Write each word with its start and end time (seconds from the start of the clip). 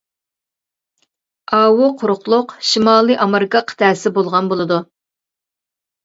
ئاۋۇ 1.57 1.89
قۇرۇقلۇق 1.99 2.55
شىمالى 2.69 3.17
ئامېرىكا 3.25 3.61
قىتئەسى 3.73 4.13
بولغان 4.15 4.49
بولىدۇ. 4.55 4.79